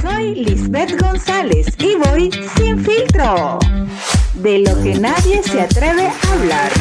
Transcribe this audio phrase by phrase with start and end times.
[0.00, 3.58] Soy Lisbeth González y voy sin filtro.
[4.34, 6.72] De lo que nadie se atreve a hablar.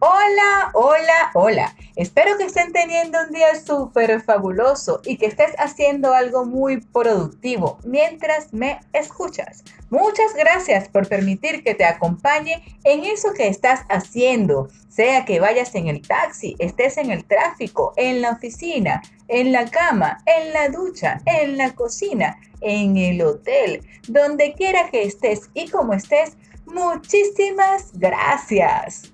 [0.00, 1.74] Hola, hola, hola.
[1.96, 7.80] Espero que estén teniendo un día súper fabuloso y que estés haciendo algo muy productivo
[7.82, 9.64] mientras me escuchas.
[9.90, 15.74] Muchas gracias por permitir que te acompañe en eso que estás haciendo, sea que vayas
[15.74, 20.68] en el taxi, estés en el tráfico, en la oficina, en la cama, en la
[20.68, 26.36] ducha, en la cocina, en el hotel, donde quiera que estés y como estés.
[26.66, 29.10] Muchísimas gracias.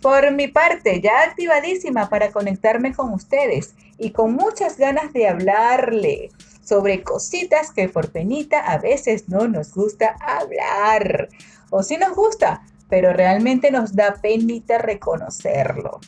[0.00, 6.30] Por mi parte, ya activadísima para conectarme con ustedes y con muchas ganas de hablarle
[6.62, 11.28] sobre cositas que por penita a veces no nos gusta hablar.
[11.70, 16.00] O sí nos gusta, pero realmente nos da penita reconocerlo.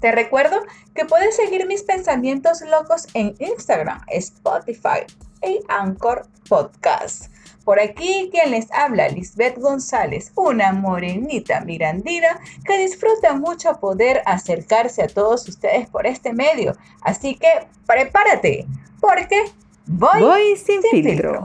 [0.00, 0.56] Te recuerdo
[0.94, 5.04] que puedes seguir mis pensamientos locos en Instagram, Spotify
[5.42, 7.30] y Anchor Podcast.
[7.64, 15.02] Por aquí quien les habla, Lisbeth González, una morenita mirandina que disfruta mucho poder acercarse
[15.02, 16.76] a todos ustedes por este medio.
[17.02, 17.48] Así que
[17.86, 18.66] prepárate,
[19.00, 19.44] porque
[19.86, 21.44] voy, sin, filtro.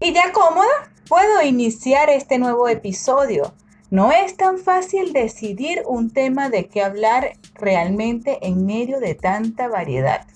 [0.00, 3.52] Y ya cómoda, puedo iniciar este nuevo episodio.
[3.90, 9.66] No es tan fácil decidir un tema de qué hablar realmente en medio de tanta
[9.66, 10.26] variedad.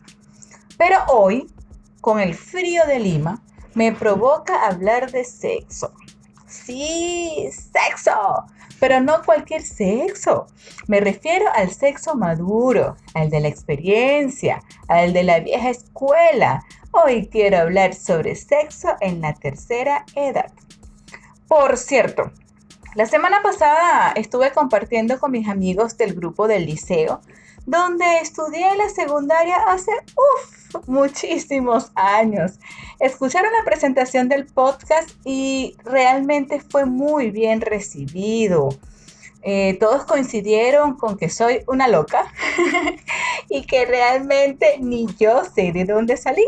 [0.79, 1.47] Pero hoy,
[2.01, 3.43] con el frío de Lima,
[3.75, 5.93] me provoca hablar de sexo.
[6.47, 8.45] Sí, sexo,
[8.79, 10.47] pero no cualquier sexo.
[10.87, 16.63] Me refiero al sexo maduro, al de la experiencia, al de la vieja escuela.
[16.91, 20.53] Hoy quiero hablar sobre sexo en la tercera edad.
[21.49, 22.31] Por cierto,
[22.95, 27.21] la semana pasada estuve compartiendo con mis amigos del grupo del liceo
[27.67, 29.93] donde estudié la secundaria hace
[30.87, 32.59] muchísimos años.
[32.99, 38.71] Escucharon la presentación del podcast y realmente fue muy bien recibido.
[39.43, 42.33] Eh, todos coincidieron con que soy una loca
[43.49, 46.47] y que realmente ni yo sé de dónde salí.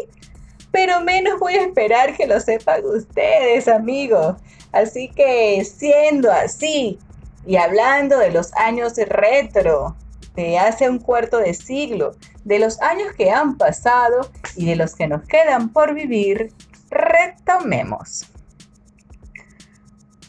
[0.70, 4.36] Pero menos voy a esperar que lo sepan ustedes, amigos.
[4.72, 6.98] Así que siendo así
[7.46, 9.96] y hablando de los años retro,
[10.34, 14.94] de hace un cuarto de siglo, de los años que han pasado y de los
[14.94, 16.52] que nos quedan por vivir,
[16.90, 18.26] retomemos.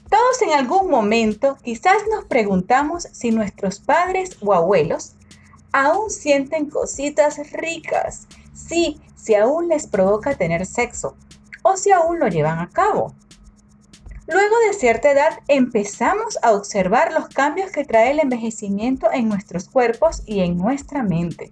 [0.09, 5.15] Todos en algún momento quizás nos preguntamos si nuestros padres o abuelos
[5.71, 11.17] aún sienten cositas ricas, si aún les provoca tener sexo
[11.63, 13.13] o si aún lo llevan a cabo.
[14.27, 19.69] Luego de cierta edad empezamos a observar los cambios que trae el envejecimiento en nuestros
[19.69, 21.51] cuerpos y en nuestra mente.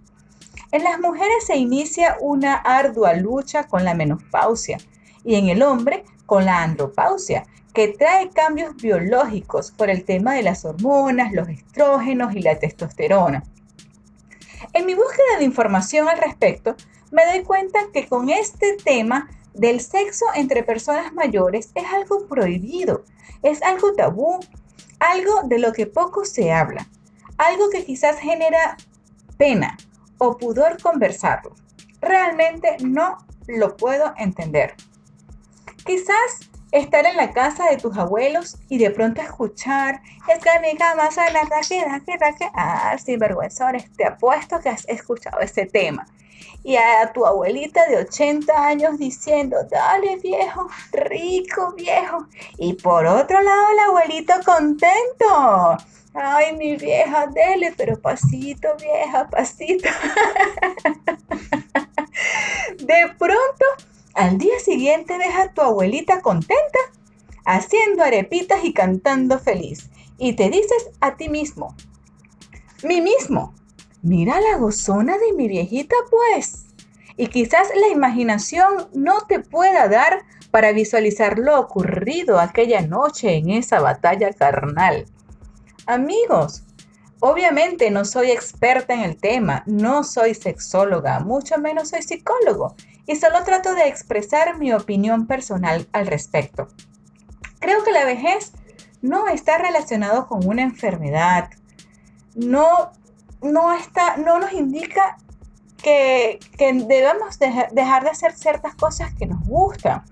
[0.72, 4.80] En las mujeres se inicia una ardua lucha con la menopausia
[5.24, 7.46] y en el hombre con la andropausia,
[7.76, 13.44] que trae cambios biológicos por el tema de las hormonas, los estrógenos y la testosterona.
[14.74, 16.76] En mi búsqueda de información al respecto,
[17.12, 23.04] me doy cuenta que con este tema del sexo entre personas mayores es algo prohibido,
[23.42, 24.40] es algo tabú,
[25.00, 26.88] algo de lo que poco se habla,
[27.38, 28.78] algo que quizás genera
[29.38, 29.78] pena
[30.18, 31.56] o pudor conversarlo.
[32.02, 34.76] Realmente no lo puedo entender.
[35.86, 40.02] Quizás estar en la casa de tus abuelos y de pronto escuchar,
[40.34, 42.50] es que mi cama suena raque, raque, raque.
[42.56, 46.08] Ah, sinvergüenzores, te apuesto que has escuchado ese tema
[46.64, 52.28] y a tu abuelita de 80 años diciendo, dale viejo, rico viejo.
[52.58, 55.78] Y por otro lado el abuelito contento.
[56.14, 59.90] Ay, mi vieja, dele, pero pasito, vieja, pasito.
[62.78, 63.66] de pronto,
[64.14, 66.80] al día siguiente ves a tu abuelita contenta,
[67.46, 69.90] haciendo arepitas y cantando feliz.
[70.20, 71.76] Y te dices a ti mismo,
[72.84, 73.56] mí mismo,
[74.04, 76.66] Mira la gozona de mi viejita, pues.
[77.16, 83.50] Y quizás la imaginación no te pueda dar para visualizar lo ocurrido aquella noche en
[83.50, 85.06] esa batalla carnal.
[85.86, 86.64] Amigos,
[87.22, 93.16] obviamente no soy experta en el tema, no soy sexóloga, mucho menos soy psicólogo, y
[93.16, 96.68] solo trato de expresar mi opinión personal al respecto.
[97.60, 98.52] Creo que la vejez
[99.02, 101.50] no está relacionado con una enfermedad,
[102.36, 102.92] no
[103.44, 105.18] no, está, no nos indica
[105.82, 110.04] que, debemos dejar de hacer ciertas cosas que nos gustan.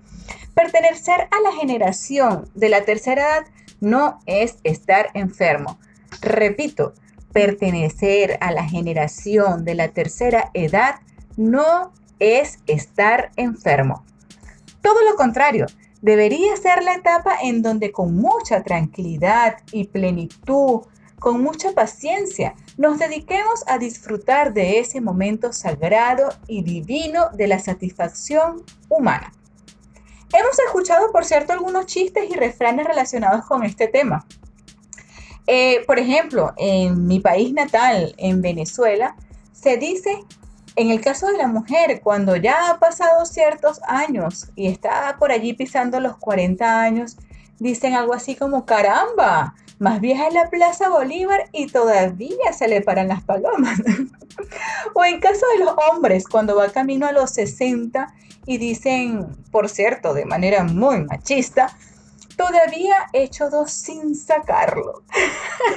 [0.54, 3.46] Pertenecer a la generación de la tercera edad
[3.80, 5.78] no es estar enfermo.
[6.20, 6.92] Repito,
[7.32, 10.96] pertenecer a la generación de la tercera edad
[11.36, 14.04] no es estar enfermo.
[14.82, 15.66] Todo lo contrario,
[16.02, 20.82] debería ser la etapa en donde con mucha tranquilidad y plenitud,
[21.22, 27.60] con mucha paciencia, nos dediquemos a disfrutar de ese momento sagrado y divino de la
[27.60, 29.32] satisfacción humana.
[30.34, 34.26] Hemos escuchado, por cierto, algunos chistes y refranes relacionados con este tema.
[35.46, 39.14] Eh, por ejemplo, en mi país natal, en Venezuela,
[39.52, 40.24] se dice,
[40.74, 45.30] en el caso de la mujer, cuando ya ha pasado ciertos años y está por
[45.30, 47.16] allí pisando los 40 años,
[47.60, 52.82] dicen algo así como, caramba, más vieja es la Plaza Bolívar y todavía se le
[52.82, 53.80] paran las palomas.
[54.94, 58.14] o en caso de los hombres, cuando va camino a los 60
[58.46, 61.76] y dicen, por cierto, de manera muy machista,
[62.36, 65.02] todavía he hecho dos sin sacarlo.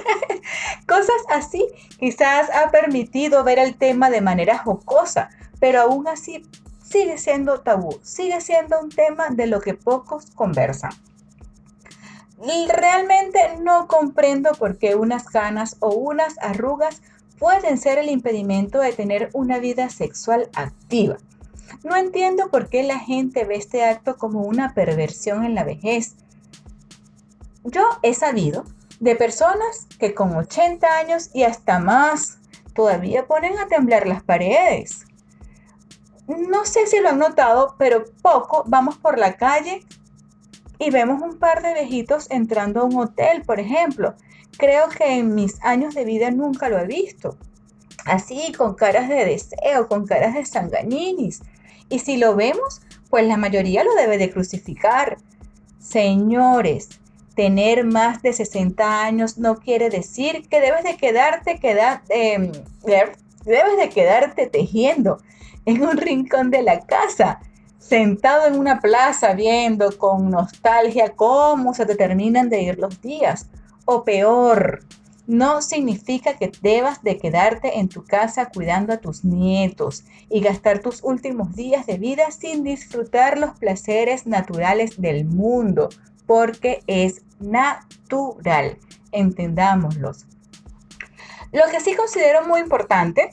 [0.88, 1.68] Cosas así
[1.98, 6.46] quizás ha permitido ver el tema de manera jocosa, pero aún así
[6.84, 10.92] sigue siendo tabú, sigue siendo un tema de lo que pocos conversan.
[12.38, 17.02] Realmente no comprendo por qué unas ganas o unas arrugas
[17.40, 21.18] pueden ser el impedimento de tener una vida sexual activa.
[21.84, 26.16] No entiendo por qué la gente ve este acto como una perversión en la vejez.
[27.64, 28.66] Yo he sabido
[29.00, 32.38] de personas que con 80 años y hasta más
[32.74, 35.06] todavía ponen a temblar las paredes.
[36.28, 39.82] No sé si lo han notado, pero poco vamos por la calle
[40.80, 44.16] y vemos un par de viejitos entrando a un hotel, por ejemplo.
[44.58, 47.38] Creo que en mis años de vida nunca lo he visto.
[48.06, 51.42] Así, con caras de deseo, con caras de sanganinis.
[51.90, 55.18] Y si lo vemos, pues la mayoría lo debe de crucificar.
[55.80, 56.90] Señores,
[57.36, 61.60] tener más de 60 años no quiere decir que debes de quedarte,
[62.10, 62.52] em,
[62.84, 65.18] debes de quedarte tejiendo
[65.66, 67.42] en un rincón de la casa
[67.88, 73.48] sentado en una plaza viendo con nostalgia cómo se te terminan de ir los días.
[73.86, 74.80] O peor,
[75.28, 80.80] no significa que debas de quedarte en tu casa cuidando a tus nietos y gastar
[80.80, 85.90] tus últimos días de vida sin disfrutar los placeres naturales del mundo,
[86.26, 88.78] porque es natural,
[89.12, 90.26] entendámoslos.
[91.52, 93.30] Lo que sí considero muy importante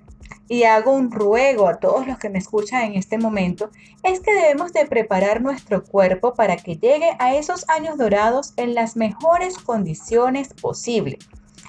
[0.52, 3.70] y hago un ruego a todos los que me escuchan en este momento,
[4.02, 8.74] es que debemos de preparar nuestro cuerpo para que llegue a esos años dorados en
[8.74, 11.26] las mejores condiciones posibles.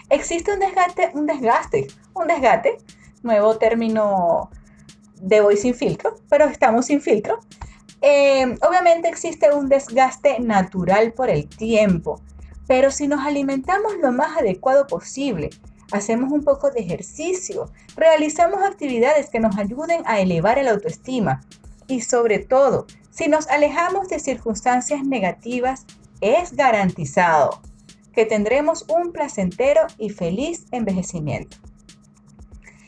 [0.10, 2.78] Existe un desgaste, un desgaste, un desgaste,
[3.22, 4.52] nuevo término
[5.22, 7.40] de hoy sin filtro, pero estamos sin filtro.
[8.02, 12.20] Eh, obviamente existe un desgaste natural por el tiempo,
[12.68, 15.52] pero si nos alimentamos lo más adecuado posible,
[15.94, 21.42] hacemos un poco de ejercicio, realizamos actividades que nos ayuden a elevar el autoestima
[21.88, 25.86] y sobre todo, si nos alejamos de circunstancias negativas,
[26.22, 27.62] es garantizado
[28.14, 31.58] que tendremos un placentero y feliz envejecimiento.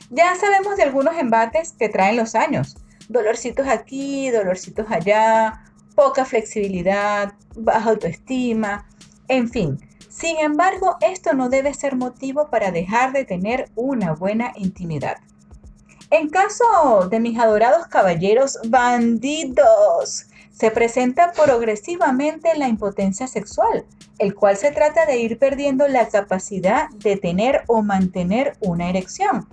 [0.09, 2.77] Ya sabemos de algunos embates que traen los años,
[3.09, 5.63] dolorcitos aquí, dolorcitos allá,
[5.95, 8.87] poca flexibilidad, baja autoestima,
[9.27, 9.79] en fin,
[10.17, 15.17] sin embargo, esto no debe ser motivo para dejar de tener una buena intimidad.
[16.09, 23.85] En caso de mis adorados caballeros bandidos, se presenta progresivamente la impotencia sexual,
[24.17, 29.49] el cual se trata de ir perdiendo la capacidad de tener o mantener una erección.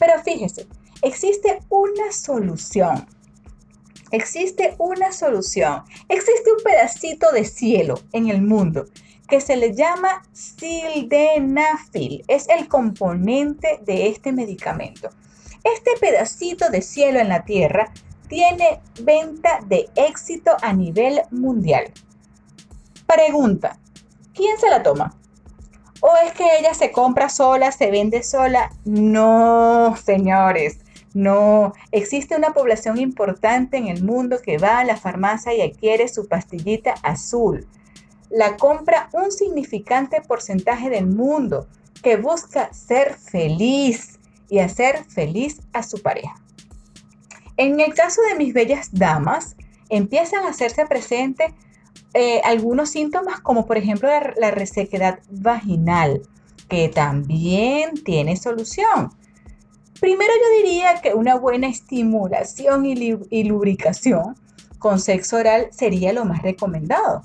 [0.00, 0.66] Pero fíjese,
[1.02, 3.06] existe una solución.
[4.10, 5.84] Existe una solución.
[6.08, 8.86] Existe un pedacito de cielo en el mundo
[9.30, 12.22] que se le llama sildenafil.
[12.28, 15.08] Es el componente de este medicamento.
[15.62, 17.92] Este pedacito de cielo en la Tierra
[18.28, 21.92] tiene venta de éxito a nivel mundial.
[23.06, 23.78] Pregunta,
[24.34, 25.16] ¿quién se la toma?
[26.00, 28.70] ¿O es que ella se compra sola, se vende sola?
[28.84, 30.78] No, señores,
[31.12, 31.72] no.
[31.92, 36.26] Existe una población importante en el mundo que va a la farmacia y adquiere su
[36.26, 37.68] pastillita azul
[38.30, 41.66] la compra un significante porcentaje del mundo
[42.02, 44.18] que busca ser feliz
[44.48, 46.34] y hacer feliz a su pareja.
[47.56, 49.56] En el caso de mis bellas damas,
[49.90, 51.52] empiezan a hacerse presentes
[52.14, 56.22] eh, algunos síntomas como por ejemplo la, resequedad vaginal,
[56.68, 59.10] que también tiene solución.
[60.00, 64.36] Primero yo diría que una buena estimulación y lubricación
[64.78, 67.22] con sexo oral sería lo más recomendado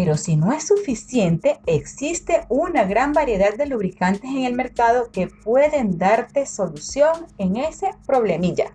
[0.00, 5.26] Pero si no es suficiente, existe una gran variedad de lubricantes en el mercado que
[5.26, 8.70] pueden darte solución en ese problemilla.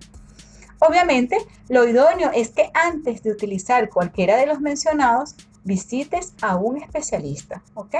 [0.79, 1.37] Obviamente,
[1.69, 7.63] lo idóneo es que antes de utilizar cualquiera de los mencionados, visites a un especialista,
[7.75, 7.95] ¿ok?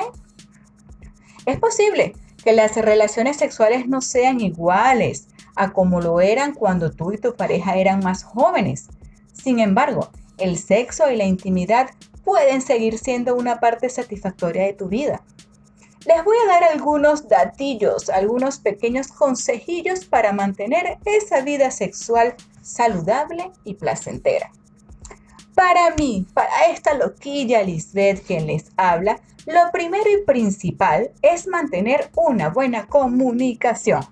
[1.46, 7.14] Es posible que las relaciones sexuales no sean iguales a como lo eran cuando tú
[7.14, 8.90] y tu pareja eran más jóvenes.
[9.32, 11.90] Sin embargo, el sexo y la intimidad
[12.24, 15.22] pueden seguir siendo una parte satisfactoria de tu vida.
[16.06, 23.52] Les voy a dar algunos datillos, algunos pequeños consejillos para mantener esa vida sexual saludable
[23.64, 24.52] y placentera.
[25.56, 32.10] Para mí, para esta loquilla Lisbeth quien les habla, lo primero y principal es mantener
[32.16, 34.06] una buena comunicación.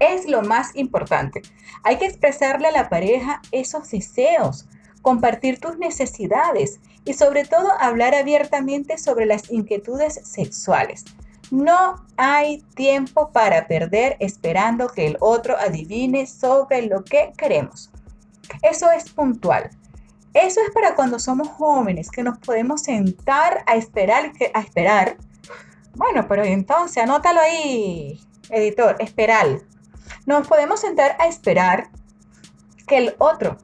[0.00, 1.42] Es lo más importante.
[1.84, 4.66] Hay que expresarle a la pareja esos deseos,
[5.08, 11.06] compartir tus necesidades y sobre todo hablar abiertamente sobre las inquietudes sexuales.
[11.50, 17.90] No hay tiempo para perder esperando que el otro adivine sobre lo que queremos.
[18.60, 19.70] Eso es puntual.
[20.34, 25.16] Eso es para cuando somos jóvenes, que nos podemos sentar a esperar, a esperar.
[25.94, 29.62] Bueno, pero entonces anótalo ahí, editor, esperar.
[30.26, 31.88] Nos podemos sentar a esperar
[32.86, 33.56] que el otro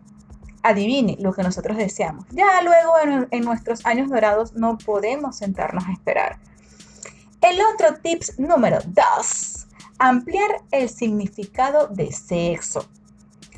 [0.65, 2.25] adivine lo que nosotros deseamos.
[2.31, 6.39] Ya luego en, nuestros años dorados no podemos sentarnos a esperar.
[7.43, 9.67] El otro tips número 2,
[9.99, 12.89] ampliar el significado de sexo.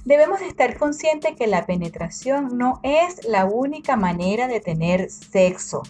[0.05, 5.83] Debemos estar conscientes que la penetración no es la única manera de tener sexo.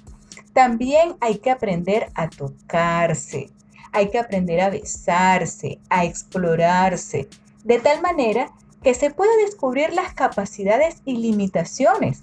[0.52, 3.50] También hay que aprender a tocarse,
[3.92, 7.28] hay que aprender a besarse, a explorarse,
[7.64, 8.52] de tal manera
[8.82, 12.22] que se pueda descubrir las capacidades y limitaciones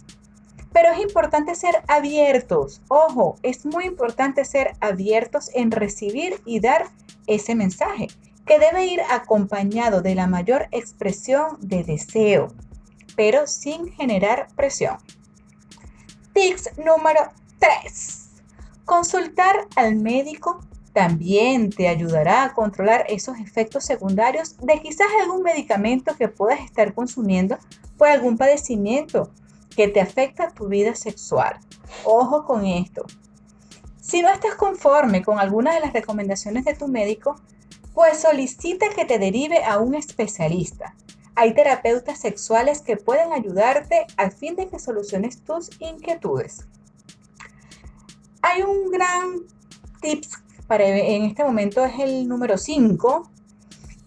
[0.73, 2.81] pero es importante ser abiertos.
[2.87, 6.87] Ojo, es muy importante ser abiertos en recibir y dar
[7.27, 8.07] ese mensaje,
[8.45, 12.47] que debe ir acompañado de la mayor expresión de deseo,
[13.15, 14.97] pero sin generar presión.
[16.33, 18.29] Tips número 3.
[18.83, 20.59] Consultar al médico
[20.93, 26.93] también te ayudará a controlar esos efectos secundarios de quizás algún medicamento que puedas estar
[26.93, 27.57] consumiendo
[27.97, 29.31] por algún padecimiento
[29.75, 31.59] que te afecta tu vida sexual.
[32.05, 33.05] Ojo con esto.
[33.99, 37.35] Si no estás conforme con alguna de las recomendaciones de tu médico,
[37.93, 40.95] pues solicita que te derive a un especialista.
[41.35, 46.67] Hay terapeutas sexuales que pueden ayudarte al fin de que soluciones tus inquietudes.
[48.43, 49.47] Hay un gran
[50.01, 50.42] tips
[50.81, 53.29] en este momento es el número 5,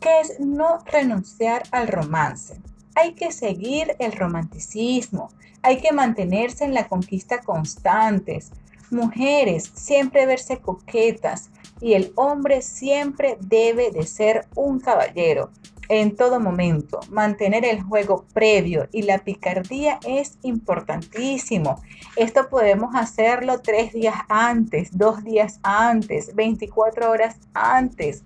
[0.00, 2.60] que es no renunciar al romance.
[2.94, 5.28] Hay que seguir el romanticismo,
[5.62, 8.52] hay que mantenerse en la conquista constantes.
[8.90, 15.50] Mujeres, siempre verse coquetas y el hombre siempre debe de ser un caballero
[15.88, 17.00] en todo momento.
[17.10, 21.80] Mantener el juego previo y la picardía es importantísimo.
[22.16, 28.24] Esto podemos hacerlo tres días antes, dos días antes, 24 horas antes.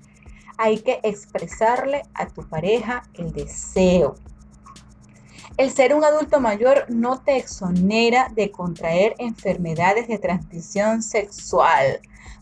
[0.58, 4.16] Hay que expresarle a tu pareja el deseo.
[5.56, 12.00] El ser un adulto mayor no te exonera de contraer enfermedades de transmisión sexual.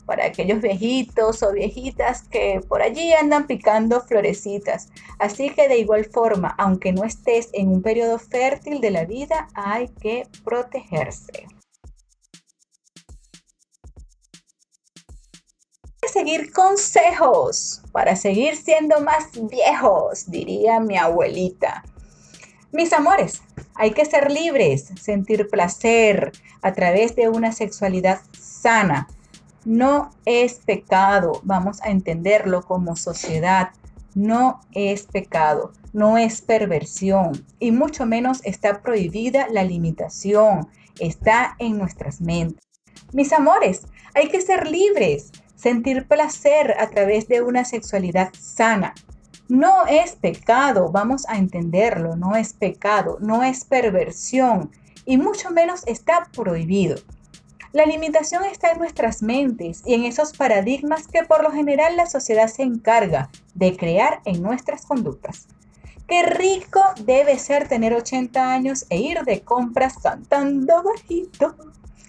[0.09, 4.89] Para aquellos viejitos o viejitas que por allí andan picando florecitas.
[5.19, 9.49] Así que de igual forma, aunque no estés en un periodo fértil de la vida,
[9.55, 11.47] hay que protegerse.
[16.09, 21.85] seguir consejos para seguir siendo más viejos, diría mi abuelita.
[22.73, 23.43] Mis amores,
[23.75, 29.09] hay que ser libres, sentir placer a través de una sexualidad sana.
[29.69, 33.69] No es pecado, vamos a entenderlo como sociedad.
[34.15, 40.69] No es pecado, no es perversión y mucho menos está prohibida la limitación.
[40.99, 42.65] Está en nuestras mentes.
[43.13, 43.83] Mis amores,
[44.15, 48.95] hay que ser libres, sentir placer a través de una sexualidad sana.
[49.51, 54.71] No es pecado, vamos a entenderlo, no es pecado, no es perversión
[55.05, 56.97] y mucho menos está prohibido.
[57.73, 62.07] La limitación está en nuestras mentes y en esos paradigmas que por lo general la
[62.07, 65.49] sociedad se encarga de crear en nuestras conductas.
[66.07, 71.55] Qué rico debe ser tener 80 años e ir de compras cantando bajito,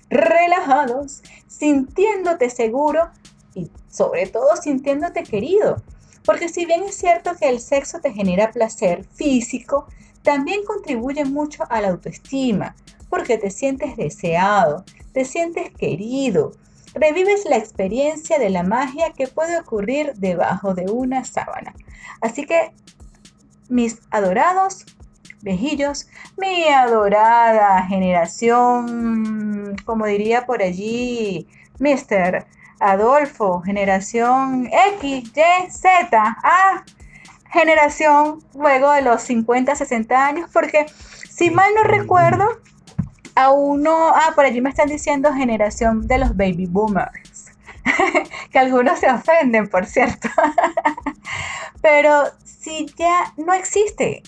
[0.09, 3.09] relajados, sintiéndote seguro
[3.53, 5.83] y sobre todo sintiéndote querido
[6.29, 9.87] porque si bien es cierto que el sexo te genera placer físico,
[10.21, 12.75] también contribuye mucho a la autoestima,
[13.09, 14.85] porque te sientes deseado,
[15.19, 16.53] te sientes querido,
[16.93, 21.75] revives la experiencia de la magia que puede ocurrir debajo de una sábana.
[22.21, 22.71] Así que,
[23.67, 24.85] mis adorados
[25.41, 26.07] viejillos,
[26.37, 31.49] mi adorada generación, como diría por allí
[31.79, 32.45] Mr.
[32.79, 34.69] Adolfo, generación
[35.01, 36.85] X, Y, Z, A,
[37.51, 40.85] generación luego de los 50, 60 años, porque
[41.29, 42.61] si mal no recuerdo,
[43.39, 47.45] a uno, ah, por allí me están diciendo generación de los baby boomers,
[48.51, 50.27] que algunos se ofenden, por cierto,
[51.81, 54.23] pero si ya no existe,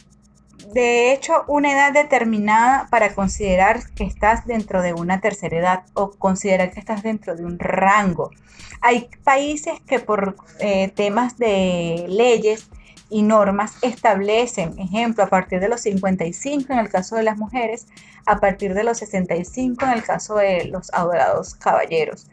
[0.73, 6.11] de hecho, una edad determinada para considerar que estás dentro de una tercera edad o
[6.11, 8.31] considerar que estás dentro de un rango.
[8.79, 12.69] Hay países que por eh, temas de leyes
[13.11, 17.87] y normas establecen, ejemplo, a partir de los 55 en el caso de las mujeres,
[18.25, 22.27] a partir de los 65 en el caso de los adorados caballeros.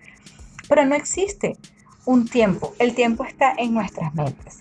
[0.69, 1.57] Pero no existe
[2.05, 4.61] un tiempo, el tiempo está en nuestras mentes.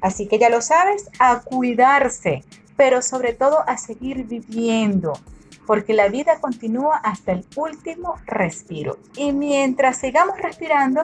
[0.00, 2.44] Así que ya lo sabes, a cuidarse,
[2.76, 5.18] pero sobre todo a seguir viviendo,
[5.66, 8.98] porque la vida continúa hasta el último respiro.
[9.16, 11.02] Y mientras sigamos respirando,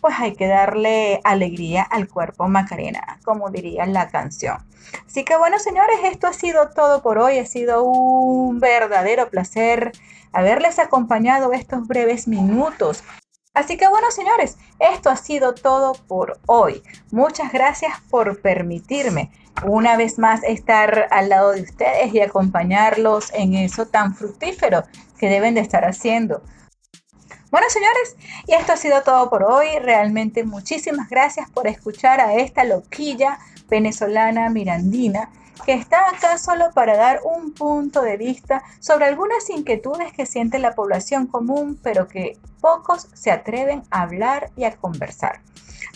[0.00, 4.58] pues hay que darle alegría al cuerpo Macarena, como diría la canción.
[5.06, 7.38] Así que bueno, señores, esto ha sido todo por hoy.
[7.38, 9.92] Ha sido un verdadero placer
[10.32, 13.02] haberles acompañado estos breves minutos.
[13.54, 16.82] Así que bueno, señores, esto ha sido todo por hoy.
[17.10, 19.30] Muchas gracias por permitirme
[19.64, 24.84] una vez más estar al lado de ustedes y acompañarlos en eso tan fructífero
[25.18, 26.42] que deben de estar haciendo.
[27.50, 29.78] Bueno, señores, y esto ha sido todo por hoy.
[29.80, 33.38] Realmente muchísimas gracias por escuchar a esta loquilla
[33.68, 35.30] venezolana mirandina
[35.64, 40.58] que está acá solo para dar un punto de vista sobre algunas inquietudes que siente
[40.58, 45.40] la población común, pero que pocos se atreven a hablar y a conversar.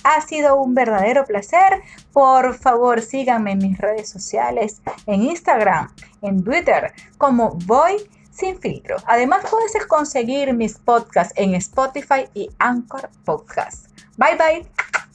[0.05, 1.83] Ha sido un verdadero placer.
[2.13, 8.97] Por favor, síganme en mis redes sociales, en Instagram, en Twitter, como Voy sin filtro.
[9.07, 13.87] Además, puedes conseguir mis podcasts en Spotify y Anchor Podcast.
[14.17, 14.67] Bye bye.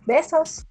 [0.05, 0.65] Besos.